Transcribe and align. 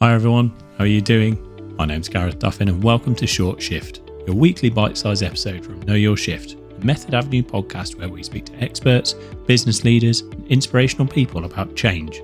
Hi 0.00 0.14
everyone, 0.14 0.56
how 0.76 0.84
are 0.84 0.86
you 0.86 1.00
doing? 1.00 1.36
My 1.76 1.84
name's 1.84 2.08
Gareth 2.08 2.38
Duffin 2.38 2.68
and 2.68 2.84
welcome 2.84 3.16
to 3.16 3.26
Short 3.26 3.60
Shift, 3.60 4.00
your 4.28 4.36
weekly 4.36 4.70
bite-sized 4.70 5.24
episode 5.24 5.64
from 5.64 5.82
Know 5.82 5.94
Your 5.94 6.16
Shift, 6.16 6.52
a 6.52 6.84
Method 6.86 7.14
Avenue 7.14 7.42
podcast 7.42 7.98
where 7.98 8.08
we 8.08 8.22
speak 8.22 8.44
to 8.44 8.54
experts, 8.62 9.14
business 9.48 9.82
leaders, 9.82 10.20
and 10.20 10.46
inspirational 10.46 11.08
people 11.08 11.44
about 11.44 11.74
change. 11.74 12.22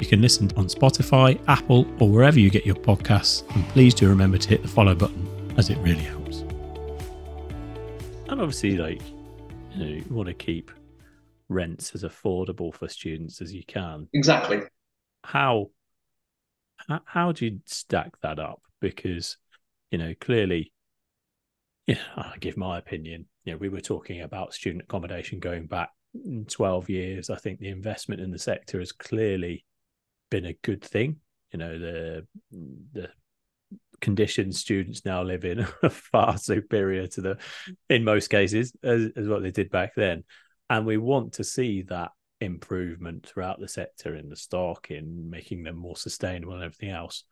You 0.00 0.08
can 0.08 0.20
listen 0.20 0.50
on 0.56 0.66
Spotify, 0.66 1.40
Apple, 1.46 1.86
or 2.00 2.08
wherever 2.08 2.40
you 2.40 2.50
get 2.50 2.66
your 2.66 2.74
podcasts, 2.74 3.48
and 3.54 3.64
please 3.68 3.94
do 3.94 4.08
remember 4.08 4.36
to 4.36 4.48
hit 4.48 4.62
the 4.62 4.68
follow 4.68 4.96
button 4.96 5.54
as 5.56 5.70
it 5.70 5.78
really 5.78 6.02
helps. 6.02 6.38
And 8.28 8.40
obviously, 8.40 8.76
like, 8.76 9.02
you 9.72 9.84
know, 9.84 9.86
you 9.86 10.04
want 10.10 10.26
to 10.26 10.34
keep 10.34 10.72
rents 11.48 11.94
as 11.94 12.02
affordable 12.02 12.74
for 12.74 12.88
students 12.88 13.40
as 13.40 13.54
you 13.54 13.62
can. 13.64 14.08
Exactly. 14.14 14.62
How 15.22 15.70
how, 16.88 17.00
how 17.04 17.32
do 17.32 17.46
you 17.46 17.60
stack 17.66 18.12
that 18.22 18.38
up? 18.38 18.62
Because 18.80 19.36
you 19.90 19.98
know 19.98 20.14
clearly, 20.20 20.72
yeah, 21.86 21.98
I 22.16 22.34
give 22.40 22.56
my 22.56 22.78
opinion. 22.78 23.26
You 23.44 23.52
know, 23.52 23.58
we 23.58 23.68
were 23.68 23.80
talking 23.80 24.22
about 24.22 24.54
student 24.54 24.84
accommodation 24.84 25.38
going 25.38 25.66
back 25.66 25.90
mm, 26.16 26.48
twelve 26.50 26.88
years. 26.88 27.30
I 27.30 27.36
think 27.36 27.58
the 27.58 27.68
investment 27.68 28.20
in 28.20 28.30
the 28.30 28.38
sector 28.38 28.78
has 28.78 28.92
clearly 28.92 29.64
been 30.30 30.46
a 30.46 30.56
good 30.62 30.82
thing. 30.82 31.16
You 31.52 31.58
know, 31.58 31.78
the 31.78 32.26
the 32.92 33.10
conditions 34.00 34.58
students 34.58 35.04
now 35.04 35.22
live 35.22 35.44
in 35.44 35.66
are 35.82 35.88
far 35.88 36.38
superior 36.38 37.06
to 37.08 37.20
the, 37.20 37.38
in 37.88 38.04
most 38.04 38.28
cases, 38.28 38.72
as, 38.82 39.10
as 39.16 39.28
what 39.28 39.42
they 39.42 39.50
did 39.50 39.70
back 39.70 39.94
then. 39.96 40.24
And 40.68 40.86
we 40.86 40.96
want 40.96 41.34
to 41.34 41.44
see 41.44 41.82
that 41.82 42.10
improvement 42.40 43.26
throughout 43.26 43.60
the 43.60 43.68
sector 43.68 44.14
in 44.14 44.28
the 44.28 44.36
stock, 44.36 44.90
in 44.90 45.30
making 45.30 45.62
them 45.62 45.76
more 45.76 45.96
sustainable 45.96 46.54
and 46.54 46.62
everything 46.62 46.90
else. 46.90 47.24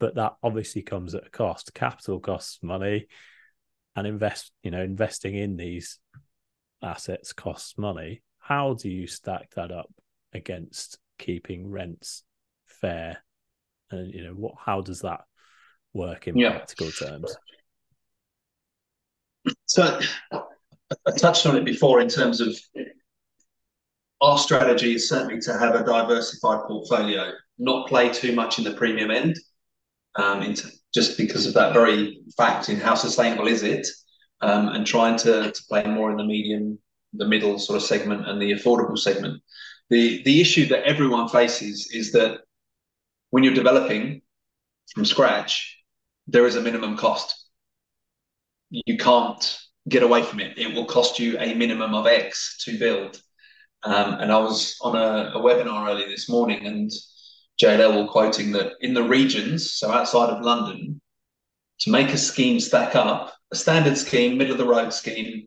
But 0.00 0.14
that 0.14 0.36
obviously 0.42 0.82
comes 0.82 1.14
at 1.14 1.26
a 1.26 1.30
cost. 1.30 1.74
Capital 1.74 2.20
costs 2.20 2.58
money, 2.62 3.06
and 3.96 4.06
invest, 4.06 4.52
you 4.62 4.70
know, 4.70 4.82
investing 4.82 5.34
in 5.34 5.56
these 5.56 5.98
assets 6.82 7.32
costs 7.32 7.76
money. 7.76 8.22
How 8.38 8.74
do 8.74 8.88
you 8.88 9.06
stack 9.06 9.50
that 9.56 9.72
up 9.72 9.92
against 10.32 10.98
keeping 11.18 11.70
rents 11.70 12.22
fair? 12.66 13.18
And 13.90 14.12
you 14.14 14.24
know, 14.24 14.34
what 14.34 14.54
how 14.64 14.82
does 14.82 15.00
that 15.00 15.22
work 15.92 16.28
in 16.28 16.36
yeah. 16.36 16.50
practical 16.50 16.90
terms? 16.90 17.34
So 19.66 19.98
I 20.32 21.10
touched 21.16 21.46
on 21.46 21.56
it 21.56 21.64
before 21.64 22.00
in 22.00 22.08
terms 22.08 22.40
of 22.40 22.56
our 24.28 24.38
strategy 24.38 24.94
is 24.94 25.08
certainly 25.08 25.40
to 25.40 25.58
have 25.58 25.74
a 25.74 25.84
diversified 25.84 26.60
portfolio, 26.66 27.32
not 27.58 27.88
play 27.88 28.10
too 28.10 28.34
much 28.34 28.58
in 28.58 28.64
the 28.64 28.74
premium 28.74 29.10
end, 29.10 29.34
um, 30.16 30.54
just 30.94 31.16
because 31.16 31.46
of 31.46 31.54
that 31.54 31.72
very 31.72 32.20
fact 32.36 32.68
in 32.68 32.78
how 32.78 32.94
sustainable 32.94 33.48
is 33.48 33.62
it, 33.62 33.86
um, 34.42 34.68
and 34.68 34.86
trying 34.86 35.16
to, 35.16 35.52
play 35.68 35.84
more 35.84 36.10
in 36.10 36.18
the 36.18 36.24
medium, 36.24 36.78
the 37.14 37.26
middle 37.26 37.58
sort 37.58 37.76
of 37.76 37.82
segment 37.82 38.28
and 38.28 38.40
the 38.40 38.52
affordable 38.52 38.98
segment. 38.98 39.42
The 39.88 40.40
issue 40.40 40.66
that 40.66 40.84
everyone 40.84 41.28
faces 41.28 41.90
is 41.90 42.12
that 42.12 42.40
when 43.30 43.42
you're 43.42 43.54
developing 43.54 44.20
from 44.94 45.06
scratch, 45.06 45.82
there 46.26 46.46
is 46.46 46.56
a 46.56 46.60
minimum 46.60 46.98
cost. 46.98 47.46
You 48.70 48.98
can't 48.98 49.58
get 49.88 50.02
away 50.02 50.22
from 50.22 50.40
it. 50.40 50.58
It 50.58 50.74
will 50.74 50.84
cost 50.84 51.18
you 51.18 51.38
a 51.38 51.54
minimum 51.54 51.94
of 51.94 52.06
X 52.06 52.62
to 52.66 52.78
build. 52.78 53.22
Um, 53.84 54.14
and 54.14 54.32
I 54.32 54.38
was 54.38 54.76
on 54.80 54.96
a, 54.96 55.32
a, 55.34 55.40
webinar 55.40 55.88
early 55.88 56.04
this 56.06 56.28
morning, 56.28 56.66
and 56.66 56.90
JLL 57.62 58.02
were 58.02 58.10
quoting 58.10 58.50
that 58.52 58.72
in 58.80 58.92
the 58.92 59.04
regions, 59.04 59.72
so 59.72 59.90
outside 59.92 60.30
of 60.30 60.42
London, 60.42 61.00
to 61.80 61.90
make 61.90 62.08
a 62.08 62.18
scheme 62.18 62.58
stack 62.58 62.96
up, 62.96 63.34
a 63.52 63.56
standard 63.56 63.96
scheme, 63.96 64.36
middle 64.36 64.52
of 64.52 64.58
the 64.58 64.66
road 64.66 64.92
scheme, 64.92 65.46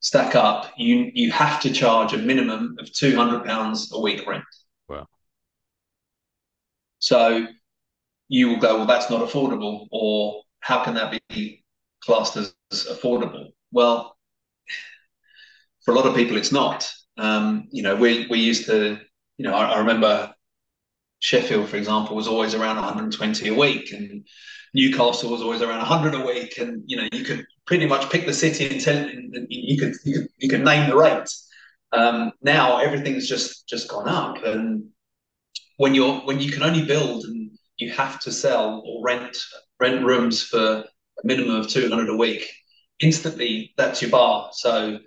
stack 0.00 0.34
up, 0.34 0.70
you 0.76 1.10
you 1.14 1.30
have 1.30 1.60
to 1.62 1.72
charge 1.72 2.12
a 2.12 2.18
minimum 2.18 2.76
of 2.78 2.92
two 2.92 3.16
hundred 3.16 3.44
pounds 3.46 3.90
a 3.92 4.00
week 4.00 4.26
rent. 4.26 4.44
Wow. 4.88 5.06
So 6.98 7.46
you 8.28 8.48
will 8.48 8.58
go, 8.58 8.76
well, 8.76 8.86
that's 8.86 9.08
not 9.08 9.26
affordable, 9.26 9.88
or 9.90 10.42
how 10.60 10.84
can 10.84 10.94
that 10.94 11.18
be 11.30 11.64
classed 12.04 12.36
as 12.36 12.54
affordable? 12.70 13.52
Well, 13.70 14.16
for 15.84 15.92
a 15.92 15.94
lot 15.94 16.06
of 16.06 16.14
people, 16.14 16.36
it's 16.36 16.52
not. 16.52 16.92
Um, 17.18 17.68
you 17.70 17.82
know, 17.82 17.96
we 17.96 18.26
we 18.28 18.38
used 18.38 18.66
to, 18.66 18.98
you 19.36 19.44
know, 19.44 19.54
I, 19.54 19.72
I, 19.72 19.78
remember 19.78 20.34
Sheffield, 21.20 21.68
for 21.68 21.76
example, 21.76 22.16
was 22.16 22.28
always 22.28 22.54
around 22.54 22.76
120 22.76 23.48
a 23.48 23.54
week, 23.54 23.92
and 23.92 24.26
Newcastle 24.74 25.30
was 25.30 25.42
always 25.42 25.62
around 25.62 25.78
100 25.78 26.14
a 26.14 26.24
week, 26.24 26.58
and 26.58 26.82
you 26.86 26.96
know, 26.96 27.08
you 27.12 27.24
could 27.24 27.44
pretty 27.66 27.86
much 27.86 28.10
pick 28.10 28.26
the 28.26 28.32
city 28.32 28.68
and 28.68 28.80
tell, 28.80 28.96
and 28.96 29.46
you 29.50 29.78
could 29.78 29.94
you 30.04 30.20
could 30.20 30.28
you 30.38 30.48
could 30.48 30.64
name 30.64 30.88
the 30.88 30.96
rate. 30.96 31.28
Um, 31.92 32.32
now 32.42 32.78
everything's 32.78 33.28
just 33.28 33.68
just 33.68 33.88
gone 33.88 34.08
up, 34.08 34.42
and 34.44 34.84
when 35.76 35.94
you're 35.94 36.20
when 36.20 36.40
you 36.40 36.50
can 36.50 36.62
only 36.62 36.84
build 36.84 37.24
and 37.24 37.50
you 37.76 37.90
have 37.92 38.20
to 38.20 38.32
sell 38.32 38.82
or 38.86 39.04
rent 39.04 39.36
rent 39.80 40.04
rooms 40.04 40.42
for 40.42 40.84
a 40.84 40.84
minimum 41.24 41.56
of 41.56 41.68
200 41.68 42.08
a 42.08 42.16
week, 42.16 42.50
instantly 43.00 43.74
that's 43.76 44.00
your 44.00 44.10
bar. 44.10 44.50
So 44.52 44.98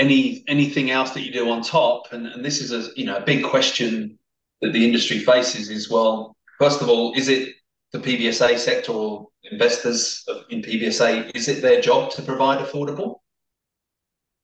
any 0.00 0.42
anything 0.48 0.90
else 0.90 1.10
that 1.10 1.22
you 1.22 1.32
do 1.32 1.50
on 1.50 1.62
top, 1.62 2.12
and, 2.12 2.26
and 2.26 2.44
this 2.44 2.60
is 2.60 2.72
a 2.72 2.90
you 2.98 3.04
know 3.04 3.16
a 3.16 3.24
big 3.24 3.44
question 3.44 4.18
that 4.62 4.72
the 4.72 4.84
industry 4.84 5.18
faces 5.20 5.70
is 5.70 5.90
well, 5.90 6.36
first 6.58 6.80
of 6.82 6.88
all, 6.88 7.12
is 7.14 7.28
it 7.28 7.54
the 7.92 7.98
PBSA 7.98 8.58
sector 8.58 8.92
or 8.92 9.28
investors 9.50 10.24
in 10.50 10.62
PBSA, 10.62 11.34
is 11.34 11.48
it 11.48 11.62
their 11.62 11.80
job 11.80 12.10
to 12.12 12.22
provide 12.22 12.64
affordable? 12.64 13.20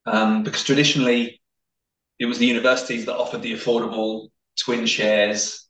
Um, 0.07 0.43
because 0.43 0.65
traditionally, 0.65 1.41
it 2.19 2.27
was 2.27 2.39
the 2.39 2.47
universities 2.47 3.05
that 3.07 3.17
offered 3.17 3.43
the 3.43 3.53
affordable 3.53 4.29
twin 4.59 4.87
shares. 4.87 5.69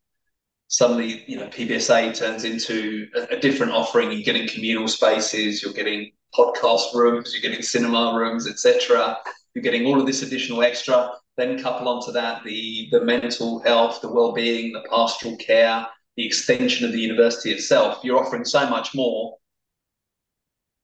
Suddenly, 0.69 1.25
you 1.27 1.37
know, 1.37 1.47
PBSA 1.49 2.17
turns 2.17 2.45
into 2.45 3.09
a, 3.15 3.37
a 3.37 3.41
different 3.41 3.73
offering. 3.73 4.11
You're 4.13 4.23
getting 4.23 4.49
communal 4.49 4.89
spaces, 4.89 5.63
you're 5.63 5.73
getting 5.73 6.13
podcast 6.35 6.95
rooms, 6.95 7.33
you're 7.33 7.43
getting 7.43 7.63
cinema 7.63 8.19
rooms, 8.19 8.49
etc. 8.49 9.17
You're 9.57 9.63
getting 9.63 9.87
all 9.87 9.99
of 9.99 10.05
this 10.07 10.21
additional 10.21 10.63
extra. 10.63 11.13
Then 11.39 11.59
couple 11.59 11.89
onto 11.89 12.13
that 12.13 12.45
the 12.45 12.91
the 12.93 13.01
mental 13.01 13.59
health, 13.61 14.03
the 14.03 14.13
well-being, 14.13 14.75
the 14.75 14.85
pastoral 14.91 15.35
care, 15.39 15.87
the 16.19 16.27
extension 16.27 16.85
of 16.85 16.93
the 16.93 17.01
university 17.01 17.53
itself. 17.53 18.01
You're 18.05 18.23
offering 18.23 18.45
so 18.45 18.69
much 18.69 18.95
more. 18.95 19.39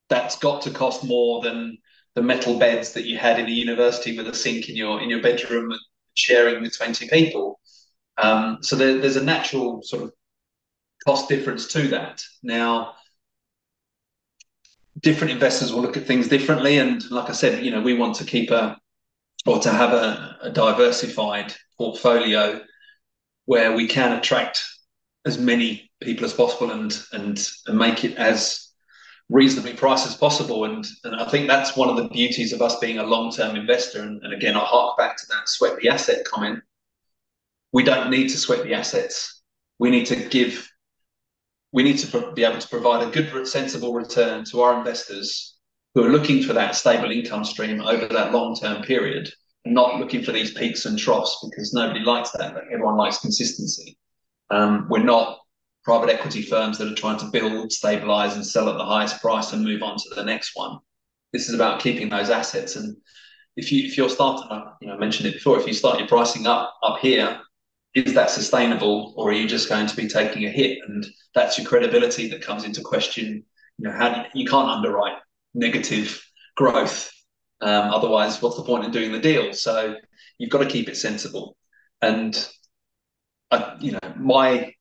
That's 0.08 0.38
got 0.38 0.62
to 0.62 0.70
cost 0.70 1.04
more 1.04 1.42
than 1.42 1.76
the 2.14 2.22
metal 2.22 2.58
beds 2.58 2.94
that 2.94 3.04
you 3.04 3.18
had 3.18 3.38
in 3.38 3.44
the 3.44 3.52
university 3.52 4.16
with 4.16 4.26
a 4.28 4.34
sink 4.34 4.70
in 4.70 4.76
your 4.76 5.02
in 5.02 5.10
your 5.10 5.20
bedroom 5.20 5.70
and 5.70 5.80
sharing 6.14 6.62
with 6.62 6.74
20 6.74 7.10
people. 7.10 7.60
Um, 8.16 8.56
so 8.62 8.74
there, 8.74 8.98
there's 8.98 9.16
a 9.16 9.22
natural 9.22 9.82
sort 9.82 10.04
of 10.04 10.12
cost 11.04 11.28
difference 11.28 11.66
to 11.74 11.88
that. 11.88 12.22
Now, 12.42 12.94
different 15.02 15.32
investors 15.32 15.72
will 15.72 15.82
look 15.82 15.96
at 15.96 16.06
things 16.06 16.28
differently. 16.28 16.78
And 16.78 17.08
like 17.10 17.28
I 17.28 17.32
said, 17.32 17.64
you 17.64 17.70
know, 17.70 17.82
we 17.82 17.94
want 17.94 18.16
to 18.16 18.24
keep 18.24 18.50
a 18.50 18.78
or 19.44 19.58
to 19.58 19.70
have 19.70 19.92
a, 19.92 20.36
a 20.42 20.50
diversified 20.50 21.52
portfolio 21.76 22.60
where 23.46 23.74
we 23.74 23.88
can 23.88 24.12
attract 24.12 24.64
as 25.26 25.38
many 25.38 25.90
people 26.00 26.24
as 26.24 26.32
possible 26.32 26.70
and 26.70 27.04
and, 27.12 27.48
and 27.66 27.78
make 27.78 28.04
it 28.04 28.16
as 28.16 28.68
reasonably 29.28 29.72
priced 29.72 30.06
as 30.06 30.14
possible. 30.14 30.64
And 30.64 30.86
and 31.04 31.16
I 31.16 31.28
think 31.28 31.48
that's 31.48 31.76
one 31.76 31.88
of 31.88 31.96
the 31.96 32.08
beauties 32.08 32.52
of 32.52 32.62
us 32.62 32.78
being 32.78 32.98
a 32.98 33.04
long-term 33.04 33.56
investor. 33.56 34.02
And, 34.02 34.22
and 34.22 34.32
again, 34.32 34.56
I 34.56 34.60
hark 34.60 34.96
back 34.96 35.16
to 35.16 35.26
that 35.30 35.48
sweat 35.48 35.78
the 35.80 35.88
asset 35.88 36.24
comment. 36.24 36.60
We 37.72 37.82
don't 37.82 38.10
need 38.10 38.28
to 38.28 38.38
sweat 38.38 38.62
the 38.62 38.74
assets. 38.74 39.42
We 39.78 39.90
need 39.90 40.06
to 40.06 40.16
give 40.16 40.71
we 41.72 41.82
need 41.82 41.98
to 41.98 42.32
be 42.32 42.44
able 42.44 42.60
to 42.60 42.68
provide 42.68 43.06
a 43.06 43.10
good, 43.10 43.48
sensible 43.48 43.94
return 43.94 44.44
to 44.44 44.60
our 44.60 44.78
investors 44.78 45.56
who 45.94 46.04
are 46.04 46.10
looking 46.10 46.42
for 46.42 46.52
that 46.52 46.74
stable 46.74 47.10
income 47.10 47.44
stream 47.44 47.80
over 47.80 48.06
that 48.06 48.32
long-term 48.32 48.82
period, 48.82 49.30
not 49.64 49.98
looking 49.98 50.22
for 50.22 50.32
these 50.32 50.52
peaks 50.52 50.84
and 50.84 50.98
troughs 50.98 51.38
because 51.48 51.72
nobody 51.72 52.00
likes 52.00 52.30
that. 52.32 52.56
Everyone 52.72 52.96
likes 52.96 53.18
consistency. 53.18 53.96
Um, 54.50 54.86
we're 54.90 55.02
not 55.02 55.38
private 55.84 56.10
equity 56.10 56.42
firms 56.42 56.78
that 56.78 56.90
are 56.90 56.94
trying 56.94 57.18
to 57.18 57.26
build, 57.26 57.72
stabilize, 57.72 58.36
and 58.36 58.46
sell 58.46 58.68
at 58.68 58.76
the 58.76 58.84
highest 58.84 59.20
price 59.20 59.52
and 59.52 59.64
move 59.64 59.82
on 59.82 59.96
to 59.96 60.14
the 60.14 60.24
next 60.24 60.52
one. 60.54 60.78
This 61.32 61.48
is 61.48 61.54
about 61.54 61.80
keeping 61.80 62.08
those 62.08 62.30
assets. 62.30 62.76
And 62.76 62.96
if 63.56 63.72
you 63.72 63.86
if 63.86 63.96
you're 63.96 64.10
starting, 64.10 64.46
I 64.50 64.96
mentioned 64.96 65.28
it 65.28 65.34
before, 65.34 65.58
if 65.58 65.66
you 65.66 65.72
start 65.72 65.98
your 65.98 66.08
pricing 66.08 66.46
up 66.46 66.74
up 66.82 67.00
here, 67.00 67.40
is 67.94 68.14
that 68.14 68.30
sustainable 68.30 69.14
or 69.16 69.30
are 69.30 69.34
you 69.34 69.46
just 69.46 69.68
going 69.68 69.86
to 69.86 69.96
be 69.96 70.08
taking 70.08 70.44
a 70.44 70.50
hit? 70.50 70.78
And 70.86 71.04
that's 71.34 71.58
your 71.58 71.66
credibility 71.66 72.28
that 72.28 72.42
comes 72.42 72.64
into 72.64 72.80
question. 72.80 73.44
You 73.78 73.88
know 73.88 73.92
how 73.92 74.16
you, 74.16 74.42
you 74.42 74.46
can't 74.46 74.68
underwrite 74.68 75.18
negative 75.54 76.22
growth 76.56 77.12
um, 77.62 77.94
otherwise 77.94 78.42
what's 78.42 78.56
the 78.56 78.64
point 78.64 78.84
in 78.84 78.90
doing 78.90 79.12
the 79.12 79.20
deal? 79.20 79.52
So 79.52 79.94
you've 80.36 80.50
got 80.50 80.58
to 80.58 80.68
keep 80.68 80.88
it 80.88 80.96
sensible. 80.96 81.56
And 82.02 82.36
I, 83.52 83.76
you 83.80 83.92
know 83.92 83.98
my 84.16 84.74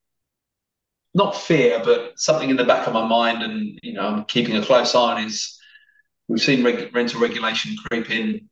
not 1.14 1.36
fear, 1.36 1.82
but 1.84 2.18
something 2.18 2.50
in 2.50 2.56
the 2.56 2.64
back 2.64 2.88
of 2.88 2.94
my 2.94 3.06
mind, 3.06 3.44
and 3.44 3.80
you 3.84 3.94
know, 3.94 4.02
I'm 4.02 4.26
keeping 4.26 4.56
a 4.56 4.66
close 4.66 4.96
eye 4.96 5.14
on 5.14 5.24
is 5.24 5.60
we've 6.28 6.42
seen 6.42 6.64
reg- 6.64 6.96
rental 6.96 7.22
regulation 7.22 7.76
creep 7.86 8.10
in 8.10 8.50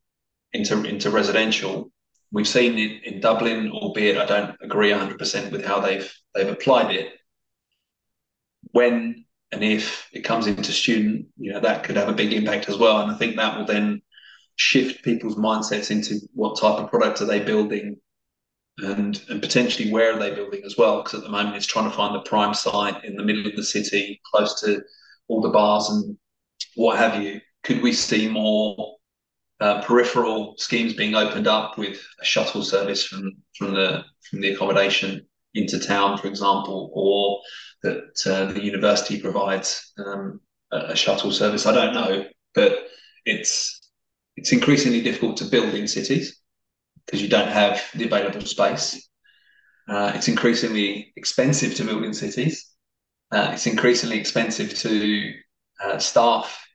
into 0.54 0.84
into 0.84 1.10
residential. 1.10 1.92
We've 2.32 2.48
seen 2.48 2.78
it 2.78 3.04
in 3.04 3.22
Dublin, 3.22 3.72
albeit 3.72 4.18
I 4.18 4.26
don't 4.26 4.56
agree 4.62 4.92
100% 4.92 5.52
with 5.52 5.66
how 5.66 5.80
they've 5.80 6.12
they've 6.36 6.50
applied 6.50 6.96
it. 6.96 7.14
When 8.72 9.26
and 9.52 9.64
if 9.64 10.08
it 10.14 10.22
comes 10.22 10.46
into 10.46 10.72
student, 10.72 11.28
you 11.38 11.52
know, 11.52 11.60
that 11.60 11.84
could 11.84 11.96
have 11.96 12.10
a 12.10 12.14
big 12.14 12.34
impact 12.34 12.70
as 12.70 12.78
well. 12.78 13.02
And 13.02 13.12
I 13.12 13.18
think 13.18 13.36
that 13.36 13.58
will 13.58 13.66
then 13.66 14.02
shift 14.58 15.04
people's 15.04 15.38
mindsets 15.38 15.90
into 15.90 16.20
what 16.34 16.60
type 16.60 16.80
of 16.80 16.90
product 16.90 17.22
are 17.22 17.26
they 17.26 17.40
building 17.40 17.96
and 18.80 19.22
and 19.30 19.42
potentially 19.42 19.92
where 19.92 20.14
are 20.14 20.20
they 20.20 20.34
building 20.34 20.62
as 20.66 20.78
well 20.78 21.02
because 21.02 21.16
at 21.16 21.24
the 21.24 21.30
moment 21.30 21.56
it's 21.56 21.66
trying 21.66 21.90
to 21.90 21.96
find 21.96 22.14
the 22.14 22.30
prime 22.30 22.54
site 22.54 23.04
in 23.04 23.16
the 23.16 23.24
middle 23.24 23.46
of 23.46 23.56
the 23.56 23.64
city 23.64 24.22
close 24.30 24.60
to 24.62 24.82
all 25.28 25.42
the 25.42 25.50
bars 25.50 25.90
and 25.90 26.18
what 26.76 26.98
have 26.98 27.22
you 27.22 27.40
could 27.64 27.82
we 27.82 27.94
see 27.94 28.28
more 28.28 28.98
uh, 29.62 29.82
peripheral 29.82 30.56
schemes 30.58 30.94
being 30.94 31.16
opened 31.16 31.48
up 31.48 31.78
with 31.78 32.02
a 32.22 32.26
shuttle 32.26 32.64
service 32.64 33.06
from 33.06 33.34
from 33.58 33.74
the 33.74 34.04
from 34.30 34.42
the 34.42 34.54
accommodation 34.54 35.26
into 35.54 35.80
town 35.80 36.18
for 36.18 36.28
example 36.28 36.92
or 36.94 37.42
that 37.82 38.32
uh, 38.32 38.52
the 38.54 38.64
university 38.64 39.20
provides 39.20 39.92
um, 40.06 40.40
a, 40.72 40.96
shuttle 40.96 41.32
service 41.32 41.66
i 41.66 41.74
don't 41.74 41.94
know 41.94 42.24
but 42.54 42.88
it's 43.26 43.80
it's 44.38 44.54
increasingly 44.54 45.02
difficult 45.02 45.36
to 45.38 45.46
build 45.46 45.74
in 45.74 45.88
cities 45.88 46.40
because 47.06 47.22
you 47.22 47.28
don't 47.28 47.50
have 47.50 47.82
the 47.96 48.06
available 48.06 48.46
space. 48.46 49.10
Uh, 49.88 50.12
it's 50.14 50.28
increasingly 50.28 51.12
expensive 51.16 51.74
to 51.76 51.84
build 51.84 52.04
in 52.04 52.14
cities. 52.14 52.68
Uh, 53.32 53.50
it's 53.54 53.66
increasingly 53.66 54.20
expensive 54.20 54.74
to 54.76 55.34
uh, 55.84 55.98
staff 55.98 56.66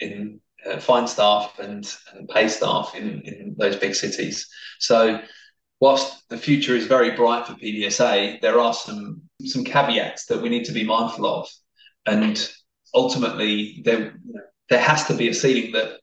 in 0.00 0.40
uh, 0.70 0.78
find 0.78 1.08
staff 1.08 1.58
and, 1.58 1.92
and 2.14 2.28
pay 2.28 2.48
staff 2.48 2.94
in, 2.94 3.20
in 3.22 3.54
those 3.58 3.76
big 3.76 3.94
cities. 3.94 4.48
So, 4.78 5.20
whilst 5.80 6.28
the 6.28 6.38
future 6.38 6.74
is 6.74 6.86
very 6.86 7.10
bright 7.10 7.46
for 7.46 7.54
PBSA, 7.54 8.40
there 8.40 8.58
are 8.58 8.74
some 8.74 9.22
some 9.44 9.64
caveats 9.64 10.26
that 10.26 10.40
we 10.40 10.48
need 10.48 10.64
to 10.64 10.72
be 10.72 10.84
mindful 10.84 11.26
of, 11.26 11.48
and 12.06 12.50
ultimately 12.94 13.82
there 13.84 14.14
there 14.70 14.80
has 14.80 15.04
to 15.06 15.14
be 15.14 15.28
a 15.28 15.34
ceiling 15.34 15.72
that 15.72 15.98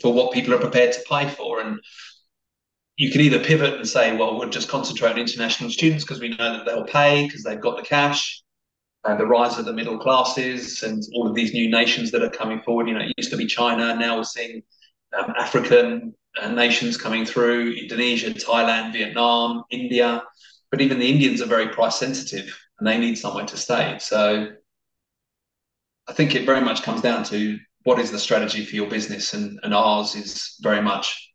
for 0.00 0.12
what 0.12 0.32
people 0.32 0.54
are 0.54 0.60
prepared 0.60 0.92
to 0.92 1.04
pay 1.08 1.28
for. 1.28 1.60
And 1.60 1.80
you 2.96 3.10
can 3.10 3.20
either 3.20 3.38
pivot 3.38 3.74
and 3.74 3.88
say, 3.88 4.16
well, 4.16 4.38
we'll 4.38 4.48
just 4.48 4.68
concentrate 4.68 5.12
on 5.12 5.18
international 5.18 5.70
students 5.70 6.04
because 6.04 6.20
we 6.20 6.30
know 6.30 6.56
that 6.56 6.64
they'll 6.64 6.84
pay 6.84 7.26
because 7.26 7.42
they've 7.42 7.60
got 7.60 7.76
the 7.76 7.82
cash. 7.82 8.42
And 9.06 9.20
the 9.20 9.26
rise 9.26 9.58
of 9.58 9.64
the 9.64 9.72
middle 9.72 9.98
classes 9.98 10.82
and 10.82 11.02
all 11.14 11.28
of 11.28 11.34
these 11.34 11.52
new 11.52 11.70
nations 11.70 12.10
that 12.10 12.22
are 12.22 12.30
coming 12.30 12.60
forward. 12.62 12.88
You 12.88 12.94
know, 12.94 13.00
it 13.00 13.14
used 13.16 13.30
to 13.30 13.36
be 13.36 13.46
China. 13.46 13.94
Now 13.94 14.16
we're 14.16 14.24
seeing 14.24 14.62
um, 15.16 15.32
African 15.38 16.14
uh, 16.40 16.48
nations 16.48 16.96
coming 16.96 17.24
through 17.24 17.72
Indonesia, 17.72 18.30
Thailand, 18.30 18.92
Vietnam, 18.92 19.64
India. 19.70 20.22
But 20.70 20.80
even 20.80 20.98
the 20.98 21.08
Indians 21.08 21.40
are 21.40 21.46
very 21.46 21.68
price 21.68 21.96
sensitive 21.96 22.56
and 22.78 22.86
they 22.86 22.98
need 22.98 23.16
somewhere 23.16 23.46
to 23.46 23.56
stay. 23.56 23.96
So 24.00 24.48
I 26.08 26.12
think 26.12 26.34
it 26.34 26.44
very 26.44 26.60
much 26.60 26.82
comes 26.82 27.00
down 27.00 27.24
to 27.24 27.58
what 27.84 28.00
is 28.00 28.10
the 28.10 28.18
strategy 28.18 28.64
for 28.64 28.74
your 28.74 28.88
business? 28.88 29.32
And, 29.32 29.60
and 29.62 29.72
ours 29.72 30.14
is 30.16 30.56
very 30.60 30.82
much 30.82 31.32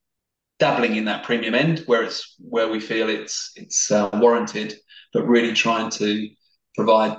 dabbling 0.59 0.95
in 0.95 1.05
that 1.05 1.23
premium 1.23 1.55
end 1.55 1.79
where 1.87 2.03
it's 2.03 2.35
where 2.37 2.69
we 2.69 2.79
feel 2.79 3.09
it's 3.09 3.51
it's 3.55 3.89
uh, 3.89 4.09
warranted, 4.13 4.75
but 5.13 5.27
really 5.27 5.53
trying 5.53 5.89
to 5.89 6.29
provide 6.75 7.17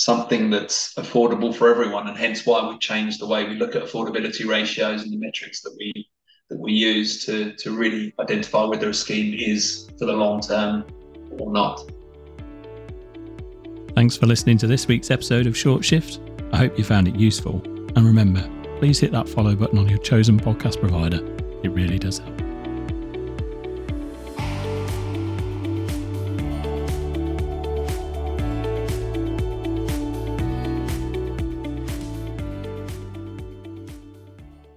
something 0.00 0.48
that's 0.48 0.94
affordable 0.94 1.54
for 1.54 1.68
everyone, 1.68 2.08
and 2.08 2.16
hence 2.16 2.46
why 2.46 2.66
we've 2.66 2.80
changed 2.80 3.20
the 3.20 3.26
way 3.26 3.46
we 3.46 3.54
look 3.54 3.76
at 3.76 3.82
affordability 3.82 4.48
ratios 4.48 5.02
and 5.02 5.12
the 5.12 5.18
metrics 5.18 5.60
that 5.60 5.76
we 5.78 6.08
that 6.48 6.58
we 6.58 6.72
use 6.72 7.24
to 7.26 7.52
to 7.56 7.76
really 7.76 8.14
identify 8.18 8.64
whether 8.64 8.88
a 8.88 8.94
scheme 8.94 9.34
is 9.38 9.88
for 9.98 10.06
the 10.06 10.12
long 10.12 10.40
term 10.40 10.84
or 11.38 11.52
not. 11.52 11.82
Thanks 13.94 14.16
for 14.16 14.26
listening 14.26 14.56
to 14.58 14.66
this 14.66 14.88
week's 14.88 15.10
episode 15.10 15.46
of 15.46 15.54
Short 15.54 15.84
Shift. 15.84 16.20
I 16.52 16.56
hope 16.56 16.78
you 16.78 16.84
found 16.84 17.06
it 17.06 17.16
useful. 17.16 17.60
And 17.94 18.06
remember, 18.06 18.48
please 18.78 18.98
hit 18.98 19.12
that 19.12 19.28
follow 19.28 19.54
button 19.54 19.78
on 19.78 19.88
your 19.88 19.98
chosen 19.98 20.40
podcast 20.40 20.80
provider. 20.80 21.18
It 21.62 21.72
really 21.72 21.98
does 21.98 22.18
help. 22.18 22.49